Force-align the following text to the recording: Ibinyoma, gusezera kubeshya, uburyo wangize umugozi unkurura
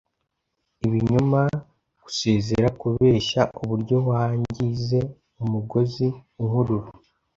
Ibinyoma, 0.85 1.41
gusezera 2.03 2.67
kubeshya, 2.79 3.41
uburyo 3.61 3.97
wangize 4.09 4.99
umugozi 5.43 6.05
unkurura 6.41 6.87